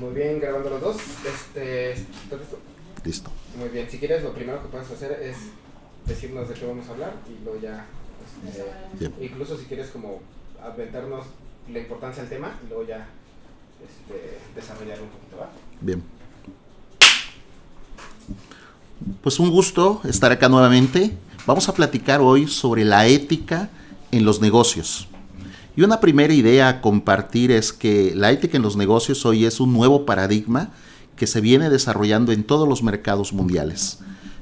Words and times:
Muy 0.00 0.14
bien, 0.14 0.40
grabando 0.40 0.70
los 0.70 0.80
dos. 0.80 0.96
Este, 0.96 1.92
¿Estás 1.92 2.40
listo? 2.40 2.58
Listo. 3.04 3.30
Muy 3.58 3.68
bien, 3.68 3.88
si 3.90 3.98
quieres, 3.98 4.22
lo 4.22 4.32
primero 4.32 4.62
que 4.62 4.68
puedes 4.68 4.90
hacer 4.90 5.12
es 5.22 5.36
decirnos 6.06 6.48
de 6.48 6.54
qué 6.54 6.66
vamos 6.66 6.88
a 6.88 6.92
hablar 6.92 7.14
y 7.28 7.44
luego 7.44 7.60
ya. 7.60 7.86
este, 8.48 8.64
Bien. 8.98 9.14
incluso 9.20 9.56
si 9.58 9.64
quieres, 9.66 9.88
como 9.90 10.20
aventarnos 10.62 11.26
la 11.70 11.78
importancia 11.78 12.22
del 12.22 12.30
tema 12.30 12.58
y 12.64 12.68
luego 12.68 12.86
ya 12.86 13.06
este, 13.82 14.38
desarrollar 14.54 15.00
un 15.00 15.08
poquito, 15.08 15.36
¿va? 15.38 15.50
Bien. 15.80 16.02
Pues 19.22 19.38
un 19.38 19.50
gusto 19.50 20.00
estar 20.04 20.30
acá 20.32 20.48
nuevamente. 20.48 21.16
Vamos 21.46 21.68
a 21.68 21.74
platicar 21.74 22.20
hoy 22.20 22.46
sobre 22.46 22.84
la 22.84 23.06
ética 23.06 23.70
en 24.12 24.24
los 24.24 24.40
negocios. 24.40 25.08
Y 25.76 25.82
una 25.82 26.00
primera 26.00 26.34
idea 26.34 26.68
a 26.68 26.80
compartir 26.80 27.50
es 27.50 27.72
que 27.72 28.12
la 28.16 28.32
ética 28.32 28.56
en 28.56 28.62
los 28.62 28.76
negocios 28.76 29.24
hoy 29.24 29.44
es 29.44 29.60
un 29.60 29.72
nuevo 29.72 30.04
paradigma 30.04 30.70
que 31.16 31.26
se 31.26 31.40
viene 31.40 31.70
desarrollando 31.70 32.32
en 32.32 32.44
todos 32.44 32.68
los 32.68 32.82
mercados 32.82 33.32
mundiales. 33.32 33.98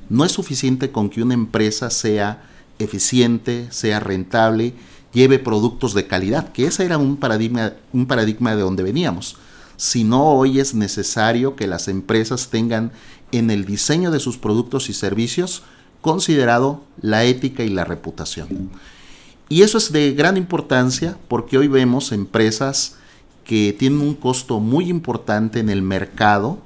No 0.09 0.25
es 0.25 0.33
suficiente 0.33 0.91
con 0.91 1.11
que 1.11 1.23
una 1.23 1.35
empresa 1.35 1.91
sea 1.91 2.43
eficiente, 2.79 3.67
sea 3.71 4.01
rentable, 4.01 4.75
lleve 5.13 5.39
productos 5.39 5.95
de 5.95 6.07
calidad, 6.07 6.53
que 6.53 6.67
ese 6.67 6.85
era 6.85 6.97
un 6.97 7.17
paradigma, 7.17 7.73
un 7.93 8.07
paradigma 8.07 8.55
de 8.55 8.63
donde 8.63 8.83
veníamos, 8.83 9.37
sino 9.77 10.33
hoy 10.33 10.61
es 10.61 10.75
necesario 10.75 11.57
que 11.57 11.67
las 11.67 11.89
empresas 11.89 12.49
tengan 12.49 12.93
en 13.33 13.51
el 13.51 13.65
diseño 13.65 14.11
de 14.11 14.21
sus 14.21 14.39
productos 14.39 14.89
y 14.89 14.95
servicios 14.95 15.63
considerado 16.01 16.85
la 17.01 17.25
ética 17.25 17.65
y 17.65 17.69
la 17.69 17.85
reputación. 17.85 18.71
Y 19.49 19.63
eso 19.63 19.79
es 19.79 19.93
de 19.93 20.13
gran 20.13 20.37
importancia 20.37 21.19
porque 21.29 21.59
hoy 21.59 21.69
vemos 21.69 22.13
empresas 22.13 22.97
que 23.45 23.75
tienen 23.79 24.01
un 24.01 24.15
costo 24.15 24.61
muy 24.61 24.91
importante 24.91 25.59
en 25.61 25.71
el 25.71 25.81
mercado 25.81 26.59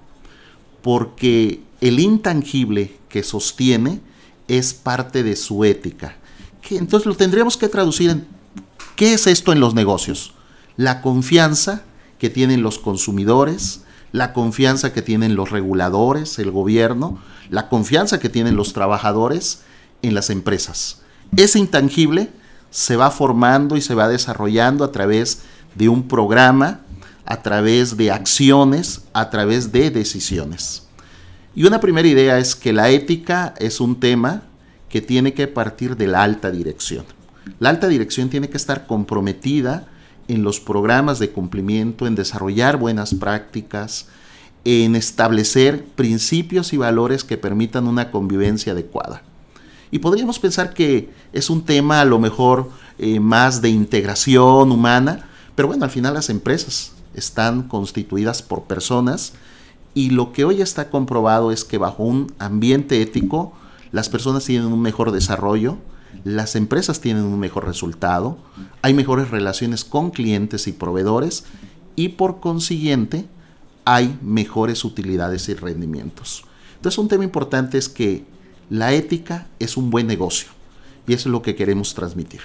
porque 0.83 1.63
el 1.81 2.01
intangible 2.01 2.97
que 3.09 3.23
sostiene 3.23 4.01
es 4.49 4.75
parte 4.75 5.23
de 5.23 5.37
su 5.37 5.65
ética. 5.65 6.17
Que 6.61 6.77
entonces 6.77 7.07
lo 7.07 7.15
tendríamos 7.15 7.57
que 7.57 7.69
traducir 7.69 8.11
en 8.11 8.27
¿qué 8.97 9.15
es 9.15 9.27
esto 9.29 9.53
en 9.53 9.61
los 9.61 9.75
negocios? 9.75 10.35
La 10.77 11.03
confianza 11.03 11.83
que 12.19 12.31
tienen 12.31 12.63
los 12.63 12.79
consumidores, 12.79 13.83
la 14.11 14.33
confianza 14.33 14.93
que 14.93 15.03
tienen 15.03 15.37
los 15.37 15.51
reguladores, 15.51 16.39
el 16.41 16.51
gobierno, 16.51 17.19
la 17.49 17.69
confianza 17.69 18.19
que 18.19 18.29
tienen 18.29 18.57
los 18.57 18.73
trabajadores 18.73 19.63
en 20.03 20.15
las 20.15 20.31
empresas. 20.31 21.03
Ese 21.37 21.59
intangible 21.59 22.31
se 22.73 22.97
va 22.97 23.11
formando 23.11 23.77
y 23.77 23.83
se 23.83 23.95
va 23.95 24.09
desarrollando 24.09 24.83
a 24.83 24.91
través 24.91 25.43
de 25.77 25.89
un 25.89 26.09
programa, 26.09 26.81
a 27.27 27.43
través 27.43 27.97
de 27.97 28.11
acciones, 28.11 29.03
a 29.13 29.31
través 29.31 29.71
de 29.71 29.91
decisiones. 29.91 30.89
Y 31.55 31.65
una 31.65 31.81
primera 31.81 32.09
idea 32.09 32.39
es 32.39 32.57
que 32.57 32.73
la 32.73 32.89
ética 32.89 33.55
es 33.59 33.79
un 33.79 34.01
tema 34.01 34.43
que 34.89 35.03
tiene 35.03 35.35
que 35.35 35.47
partir 35.49 35.97
de 35.97 36.07
la 36.07 36.23
alta 36.23 36.51
dirección. 36.51 37.05
La 37.61 37.69
alta 37.69 37.89
dirección 37.89 38.31
tiene 38.31 38.49
que 38.49 38.57
estar 38.57 38.87
comprometida 38.87 39.87
en 40.29 40.43
los 40.43 40.59
programas 40.59 41.19
de 41.19 41.31
cumplimiento, 41.31 42.07
en 42.07 42.15
desarrollar 42.15 42.79
buenas 42.79 43.15
prácticas, 43.15 44.07
en 44.65 44.97
establecer 44.97 45.85
principios 45.85 46.73
y 46.73 46.79
valores 46.79 47.23
que 47.23 47.37
permitan 47.37 47.87
una 47.87 48.11
convivencia 48.11 48.73
adecuada. 48.73 49.23
Y 49.93 49.99
podríamos 49.99 50.39
pensar 50.39 50.73
que 50.73 51.11
es 51.35 51.51
un 51.51 51.65
tema 51.65 52.01
a 52.01 52.07
lo 52.07 52.19
mejor 52.19 52.71
eh, 52.99 53.21
más 53.21 53.61
de 53.61 53.69
integración 53.69 54.73
humana, 54.73 55.29
pero 55.55 55.69
bueno, 55.69 55.85
al 55.85 55.91
final 55.91 56.15
las 56.15 56.31
empresas 56.31 56.93
están 57.15 57.69
constituidas 57.69 58.43
por 58.43 58.65
personas 58.65 59.35
y 59.93 60.09
lo 60.09 60.33
que 60.33 60.45
hoy 60.45 60.63
está 60.63 60.89
comprobado 60.89 61.53
es 61.53 61.65
que 61.65 61.77
bajo 61.77 62.05
un 62.05 62.33
ambiente 62.39 63.03
ético 63.03 63.53
las 63.93 64.09
personas 64.09 64.47
tienen 64.47 64.73
un 64.73 64.81
mejor 64.81 65.13
desarrollo, 65.13 65.77
las 66.25 66.57
empresas 66.57 67.03
tienen 67.03 67.25
un 67.25 67.39
mejor 67.39 67.67
resultado, 67.67 68.39
hay 68.81 68.95
mejores 68.95 69.31
relaciones 69.31 69.85
con 69.85 70.11
clientes 70.11 70.67
y 70.69 70.73
proveedores 70.73 71.45
y 71.97 72.11
por 72.11 72.41
consiguiente 72.41 73.27
hay 73.85 74.19
mejores 74.23 74.87
utilidades 74.87 75.51
y 75.51 75.55
rendimientos. 75.55 76.45
Entonces 76.77 76.97
un 76.97 77.09
tema 77.09 77.25
importante 77.25 77.77
es 77.77 77.91
que 77.91 78.25
la 78.73 78.95
ética 78.95 79.47
es 79.59 79.77
un 79.77 79.91
buen 79.91 80.07
negocio 80.07 80.49
y 81.07 81.13
eso 81.13 81.29
es 81.29 81.33
lo 81.33 81.43
que 81.43 81.55
queremos 81.55 81.95
transmitir. 81.95 82.41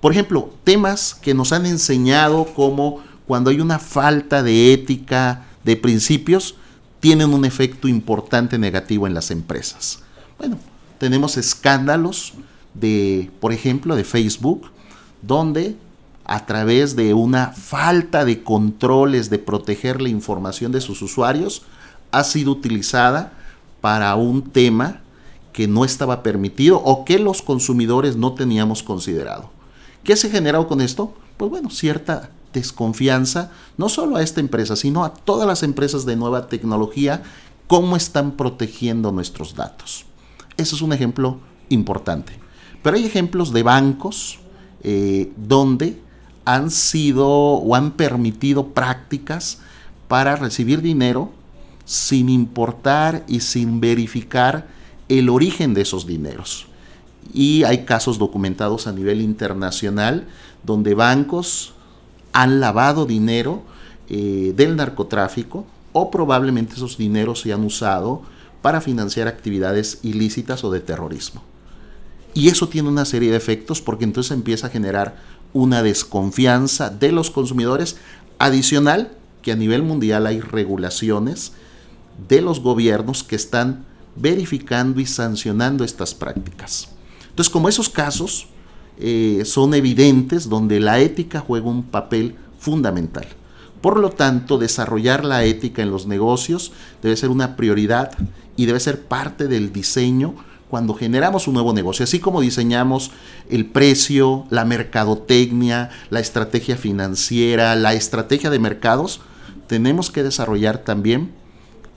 Por 0.00 0.12
ejemplo, 0.12 0.54
temas 0.62 1.14
que 1.14 1.34
nos 1.34 1.52
han 1.52 1.66
enseñado 1.66 2.44
como 2.54 3.00
cuando 3.26 3.50
hay 3.50 3.60
una 3.60 3.80
falta 3.80 4.44
de 4.44 4.72
ética, 4.72 5.46
de 5.64 5.74
principios, 5.74 6.54
tienen 7.00 7.34
un 7.34 7.44
efecto 7.44 7.88
importante 7.88 8.56
negativo 8.56 9.08
en 9.08 9.14
las 9.14 9.32
empresas. 9.32 9.98
Bueno, 10.38 10.60
tenemos 10.96 11.36
escándalos 11.36 12.34
de, 12.74 13.28
por 13.40 13.52
ejemplo, 13.52 13.96
de 13.96 14.04
Facebook, 14.04 14.70
donde 15.22 15.74
a 16.24 16.46
través 16.46 16.94
de 16.94 17.14
una 17.14 17.48
falta 17.48 18.24
de 18.24 18.44
controles 18.44 19.28
de 19.28 19.40
proteger 19.40 20.00
la 20.00 20.08
información 20.08 20.70
de 20.70 20.80
sus 20.80 21.02
usuarios, 21.02 21.62
ha 22.12 22.22
sido 22.22 22.52
utilizada 22.52 23.32
para 23.80 24.14
un 24.14 24.42
tema 24.42 25.00
que 25.58 25.66
no 25.66 25.84
estaba 25.84 26.22
permitido 26.22 26.80
o 26.84 27.04
que 27.04 27.18
los 27.18 27.42
consumidores 27.42 28.14
no 28.14 28.34
teníamos 28.34 28.84
considerado. 28.84 29.50
¿Qué 30.04 30.14
se 30.14 30.28
ha 30.28 30.30
generado 30.30 30.68
con 30.68 30.80
esto? 30.80 31.14
Pues 31.36 31.50
bueno, 31.50 31.68
cierta 31.68 32.30
desconfianza, 32.52 33.50
no 33.76 33.88
solo 33.88 34.14
a 34.14 34.22
esta 34.22 34.38
empresa, 34.38 34.76
sino 34.76 35.04
a 35.04 35.12
todas 35.12 35.48
las 35.48 35.64
empresas 35.64 36.06
de 36.06 36.14
nueva 36.14 36.46
tecnología, 36.46 37.24
cómo 37.66 37.96
están 37.96 38.36
protegiendo 38.36 39.10
nuestros 39.10 39.56
datos. 39.56 40.06
Eso 40.56 40.76
es 40.76 40.82
un 40.82 40.92
ejemplo 40.92 41.40
importante. 41.70 42.34
Pero 42.80 42.96
hay 42.96 43.04
ejemplos 43.04 43.52
de 43.52 43.64
bancos 43.64 44.38
eh, 44.84 45.32
donde 45.36 46.00
han 46.44 46.70
sido 46.70 47.26
o 47.28 47.74
han 47.74 47.90
permitido 47.90 48.68
prácticas 48.68 49.58
para 50.06 50.36
recibir 50.36 50.82
dinero 50.82 51.32
sin 51.84 52.28
importar 52.28 53.24
y 53.26 53.40
sin 53.40 53.80
verificar 53.80 54.77
el 55.08 55.28
origen 55.28 55.74
de 55.74 55.82
esos 55.82 56.06
dineros. 56.06 56.66
Y 57.32 57.64
hay 57.64 57.84
casos 57.84 58.18
documentados 58.18 58.86
a 58.86 58.92
nivel 58.92 59.20
internacional 59.20 60.26
donde 60.64 60.94
bancos 60.94 61.74
han 62.32 62.60
lavado 62.60 63.06
dinero 63.06 63.62
eh, 64.08 64.52
del 64.56 64.76
narcotráfico 64.76 65.66
o 65.92 66.10
probablemente 66.10 66.74
esos 66.74 66.96
dineros 66.96 67.40
se 67.40 67.52
han 67.52 67.64
usado 67.64 68.22
para 68.62 68.80
financiar 68.80 69.28
actividades 69.28 70.00
ilícitas 70.02 70.64
o 70.64 70.70
de 70.70 70.80
terrorismo. 70.80 71.42
Y 72.34 72.48
eso 72.48 72.68
tiene 72.68 72.88
una 72.88 73.04
serie 73.04 73.30
de 73.30 73.36
efectos 73.36 73.80
porque 73.80 74.04
entonces 74.04 74.32
empieza 74.32 74.68
a 74.68 74.70
generar 74.70 75.16
una 75.52 75.82
desconfianza 75.82 76.90
de 76.90 77.12
los 77.12 77.30
consumidores 77.30 77.96
adicional 78.38 79.12
que 79.42 79.52
a 79.52 79.56
nivel 79.56 79.82
mundial 79.82 80.26
hay 80.26 80.40
regulaciones 80.40 81.52
de 82.28 82.40
los 82.40 82.60
gobiernos 82.60 83.22
que 83.24 83.36
están 83.36 83.84
verificando 84.20 85.00
y 85.00 85.06
sancionando 85.06 85.84
estas 85.84 86.14
prácticas. 86.14 86.88
Entonces, 87.30 87.50
como 87.50 87.68
esos 87.68 87.88
casos 87.88 88.48
eh, 88.98 89.42
son 89.44 89.74
evidentes 89.74 90.48
donde 90.48 90.80
la 90.80 90.98
ética 90.98 91.40
juega 91.40 91.68
un 91.68 91.84
papel 91.84 92.34
fundamental. 92.58 93.26
Por 93.80 94.00
lo 94.00 94.10
tanto, 94.10 94.58
desarrollar 94.58 95.24
la 95.24 95.44
ética 95.44 95.82
en 95.82 95.90
los 95.90 96.06
negocios 96.06 96.72
debe 97.00 97.16
ser 97.16 97.30
una 97.30 97.54
prioridad 97.54 98.10
y 98.56 98.66
debe 98.66 98.80
ser 98.80 99.06
parte 99.06 99.46
del 99.46 99.72
diseño 99.72 100.34
cuando 100.68 100.94
generamos 100.94 101.46
un 101.46 101.54
nuevo 101.54 101.72
negocio. 101.72 102.02
Así 102.02 102.18
como 102.18 102.40
diseñamos 102.40 103.12
el 103.48 103.66
precio, 103.66 104.46
la 104.50 104.64
mercadotecnia, 104.64 105.90
la 106.10 106.20
estrategia 106.20 106.76
financiera, 106.76 107.76
la 107.76 107.94
estrategia 107.94 108.50
de 108.50 108.58
mercados, 108.58 109.20
tenemos 109.68 110.10
que 110.10 110.24
desarrollar 110.24 110.78
también 110.78 111.32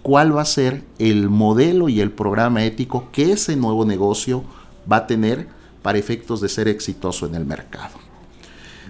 cuál 0.02 0.36
va 0.36 0.42
a 0.42 0.46
ser 0.46 0.84
el 1.00 1.30
modelo 1.30 1.90
y 1.90 2.02
el 2.02 2.12
programa 2.12 2.64
ético 2.64 3.10
que 3.12 3.32
ese 3.32 3.56
nuevo 3.56 3.86
negocio 3.86 4.44
va 4.92 4.98
a 4.98 5.08
tener 5.08 5.48
para 5.82 5.98
efectos 5.98 6.42
de 6.42 6.50
ser 6.50 6.68
exitoso 6.68 7.26
en 7.26 7.36
el 7.36 7.46
mercado. 7.46 7.96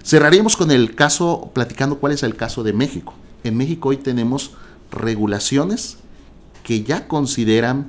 Cerraríamos 0.04 0.58
con 0.58 0.72
el 0.72 0.96
caso, 0.96 1.52
platicando 1.54 2.00
cuál 2.00 2.14
es 2.14 2.24
el 2.24 2.36
caso 2.36 2.64
de 2.64 2.74
México. 2.74 3.14
En 3.44 3.56
México 3.56 3.90
hoy 3.90 3.98
tenemos 3.98 4.52
regulaciones 4.92 5.98
que 6.64 6.84
ya 6.84 7.08
consideran 7.08 7.88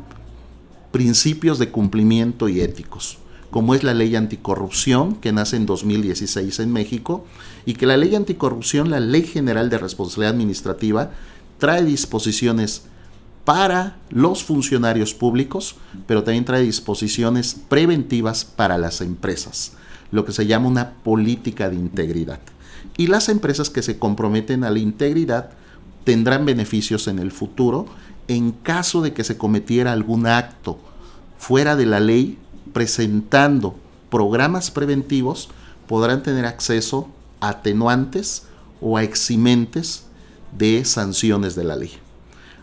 principios 0.91 1.59
de 1.59 1.71
cumplimiento 1.71 2.49
y 2.49 2.61
éticos, 2.61 3.19
como 3.51 3.75
es 3.75 3.83
la 3.83 3.95
ley 3.95 4.15
anticorrupción 4.15 5.17
que 5.17 5.33
nace 5.33 5.57
en 5.57 5.67
2016 5.67 6.59
en 6.61 6.73
México 6.73 7.25
y 7.67 7.75
que 7.75 7.87
la 7.87 7.97
ley 7.97 8.15
anticorrupción, 8.15 8.91
la 8.91 9.01
ley 9.01 9.23
general 9.23 9.71
de 9.71 9.79
responsabilidad 9.79 10.35
administrativa, 10.35 11.11
trae 11.59 11.85
disposiciones 11.85 12.83
para 13.45 13.97
los 14.11 14.45
funcionarios 14.45 15.15
públicos, 15.15 15.77
pero 16.07 16.23
también 16.23 16.45
trae 16.45 16.63
disposiciones 16.63 17.57
preventivas 17.69 18.45
para 18.45 18.79
las 18.79 19.01
empresas, 19.01 19.73
lo 20.11 20.25
que 20.25 20.33
se 20.33 20.47
llama 20.47 20.69
una 20.69 20.93
política 21.03 21.69
de 21.69 21.77
integridad. 21.77 22.41
y 22.97 23.07
las 23.07 23.29
empresas 23.29 23.71
que 23.71 23.81
se 23.81 23.99
comprometen 23.99 24.65
a 24.65 24.71
la 24.71 24.79
integridad 24.79 25.51
tendrán 26.05 26.45
beneficios 26.45 27.07
en 27.09 27.19
el 27.19 27.31
futuro 27.31 27.87
en 28.29 28.53
caso 28.53 29.03
de 29.03 29.13
que 29.13 29.25
se 29.25 29.39
cometiera 29.39 29.93
algún 29.93 30.27
acto 30.27 30.79
fuera 31.39 31.75
de 31.75 31.87
la 31.87 32.01
ley 32.01 32.39
presentando 32.73 33.77
programas 34.11 34.71
preventivos 34.71 35.49
podrán 35.87 36.23
tener 36.23 36.45
acceso 36.45 37.09
a 37.41 37.49
atenuantes 37.51 38.45
o 38.81 38.97
a 38.97 39.03
eximentes 39.03 40.05
de 40.57 40.85
sanciones 40.85 41.55
de 41.55 41.65
la 41.65 41.77
ley. 41.77 42.02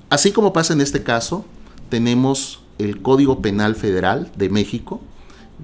Así 0.09 0.31
como 0.31 0.53
pasa 0.53 0.73
en 0.73 0.81
este 0.81 1.03
caso, 1.03 1.45
tenemos 1.89 2.61
el 2.77 3.01
Código 3.01 3.41
Penal 3.41 3.75
Federal 3.75 4.31
de 4.35 4.49
México, 4.49 5.01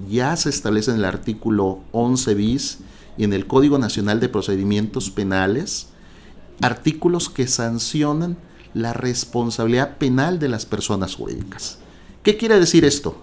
ya 0.10 0.36
se 0.36 0.50
establece 0.50 0.92
en 0.92 0.98
el 0.98 1.06
artículo 1.06 1.80
11 1.92 2.36
bis 2.36 2.80
y 3.18 3.24
en 3.24 3.34
el 3.34 3.48
Código 3.48 3.78
Nacional 3.78 4.20
de 4.20 4.30
Procedimientos 4.30 5.10
Penales 5.10 5.88
artículos 6.62 7.30
que 7.30 7.48
sancionan 7.48 8.38
la 8.74 8.94
responsabilidad 8.94 9.98
penal 9.98 10.40
de 10.40 10.50
las 10.50 10.66
personas 10.66 11.16
jurídicas. 11.16 11.80
¿Qué 12.24 12.38
quiere 12.38 12.60
decir 12.60 12.86
esto? 12.86 13.18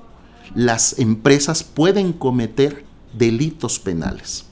Las 0.55 0.99
empresas 0.99 1.63
pueden 1.63 2.13
cometer 2.13 2.85
delitos 3.17 3.79
penales. 3.79 4.47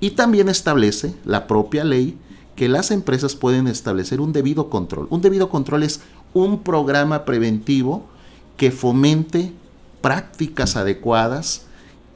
Y 0.00 0.12
también 0.12 0.48
establece 0.48 1.14
la 1.24 1.46
propia 1.46 1.84
ley 1.84 2.18
que 2.60 2.68
las 2.68 2.90
empresas 2.90 3.36
pueden 3.36 3.68
establecer 3.68 4.20
un 4.20 4.34
debido 4.34 4.68
control. 4.68 5.06
Un 5.08 5.22
debido 5.22 5.48
control 5.48 5.82
es 5.82 6.02
un 6.34 6.62
programa 6.62 7.24
preventivo 7.24 8.04
que 8.58 8.70
fomente 8.70 9.54
prácticas 10.02 10.76
adecuadas, 10.76 11.62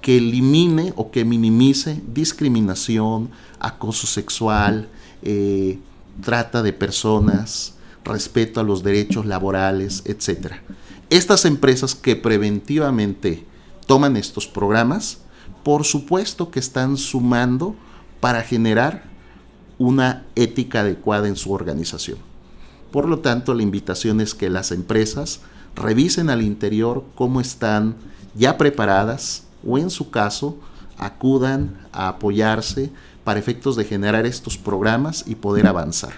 que 0.02 0.18
elimine 0.18 0.92
o 0.96 1.10
que 1.10 1.24
minimice 1.24 2.02
discriminación, 2.12 3.30
acoso 3.58 4.06
sexual, 4.06 4.90
eh, 5.22 5.78
trata 6.20 6.62
de 6.62 6.74
personas, 6.74 7.76
respeto 8.04 8.60
a 8.60 8.64
los 8.64 8.82
derechos 8.82 9.24
laborales, 9.24 10.02
etc. 10.04 10.56
Estas 11.08 11.46
empresas 11.46 11.94
que 11.94 12.16
preventivamente 12.16 13.46
toman 13.86 14.18
estos 14.18 14.46
programas, 14.46 15.20
por 15.62 15.86
supuesto 15.86 16.50
que 16.50 16.60
están 16.60 16.98
sumando 16.98 17.74
para 18.20 18.42
generar 18.42 19.13
una 19.78 20.24
ética 20.34 20.80
adecuada 20.80 21.28
en 21.28 21.36
su 21.36 21.52
organización. 21.52 22.18
Por 22.90 23.08
lo 23.08 23.18
tanto, 23.18 23.54
la 23.54 23.62
invitación 23.62 24.20
es 24.20 24.34
que 24.34 24.50
las 24.50 24.70
empresas 24.70 25.40
revisen 25.74 26.30
al 26.30 26.42
interior 26.42 27.04
cómo 27.14 27.40
están 27.40 27.96
ya 28.34 28.56
preparadas 28.56 29.44
o 29.66 29.78
en 29.78 29.90
su 29.90 30.10
caso 30.10 30.56
acudan 30.98 31.76
a 31.92 32.08
apoyarse 32.08 32.90
para 33.24 33.40
efectos 33.40 33.76
de 33.76 33.84
generar 33.84 34.26
estos 34.26 34.58
programas 34.58 35.24
y 35.26 35.34
poder 35.34 35.66
avanzar. 35.66 36.12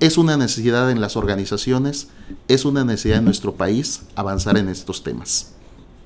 Es 0.00 0.18
una 0.18 0.36
necesidad 0.36 0.90
en 0.90 1.00
las 1.00 1.16
organizaciones, 1.16 2.08
es 2.48 2.64
una 2.64 2.84
necesidad 2.84 3.18
en 3.18 3.24
nuestro 3.24 3.54
país 3.54 4.02
avanzar 4.16 4.56
en 4.56 4.68
estos 4.68 5.02
temas. 5.02 5.52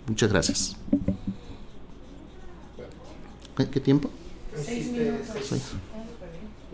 Muchas 0.07 0.31
gracias. 0.31 0.77
¿Qué, 3.57 3.81
tiempo? 3.81 4.11
Seis 4.65 4.93
minutos. 4.93 5.27
Seis. 5.49 5.63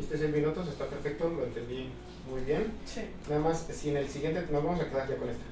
Seis 0.02 0.30
minutos, 0.32 0.68
está 0.68 0.86
perfecto, 0.86 1.28
lo 1.28 1.44
entendí 1.44 1.88
muy 2.28 2.42
bien. 2.42 2.72
Sí. 2.84 3.02
Nada 3.28 3.40
más, 3.40 3.66
si 3.70 3.90
en 3.90 3.98
el 3.98 4.08
siguiente, 4.08 4.42
nos 4.50 4.64
vamos 4.64 4.80
a 4.80 4.88
quedar 4.88 5.08
ya 5.08 5.16
con 5.16 5.28
esta. 5.28 5.44